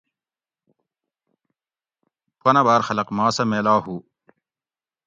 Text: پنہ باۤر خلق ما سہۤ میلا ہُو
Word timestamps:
پنہ 2.41 2.61
باۤر 2.65 2.81
خلق 2.87 3.07
ما 3.17 3.25
سہۤ 3.35 3.45
میلا 3.49 3.75
ہُو 3.83 3.95